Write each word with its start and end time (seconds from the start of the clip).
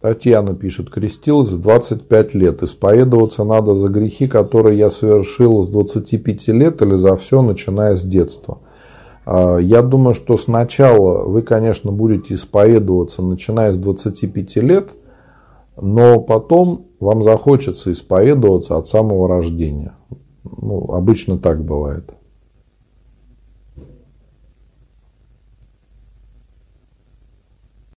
Татьяна 0.00 0.54
пишет, 0.54 0.88
крестилась 0.88 1.50
в 1.50 1.60
25 1.60 2.34
лет. 2.34 2.62
Исповедоваться 2.62 3.44
надо 3.44 3.74
за 3.74 3.88
грехи, 3.88 4.26
которые 4.26 4.78
я 4.78 4.88
совершил 4.88 5.62
с 5.62 5.68
25 5.68 6.48
лет 6.48 6.80
или 6.80 6.96
за 6.96 7.16
все, 7.16 7.42
начиная 7.42 7.96
с 7.96 8.02
детства. 8.02 8.60
А, 9.26 9.58
я 9.58 9.82
думаю, 9.82 10.14
что 10.14 10.38
сначала 10.38 11.28
вы, 11.28 11.42
конечно, 11.42 11.92
будете 11.92 12.34
исповедоваться, 12.34 13.22
начиная 13.22 13.74
с 13.74 13.78
25 13.78 14.56
лет, 14.56 14.88
но 15.78 16.18
потом 16.20 16.86
вам 16.98 17.22
захочется 17.22 17.92
исповедоваться 17.92 18.78
от 18.78 18.88
самого 18.88 19.28
рождения. 19.28 19.92
Ну, 20.44 20.94
обычно 20.94 21.36
так 21.38 21.62
бывает. 21.62 22.10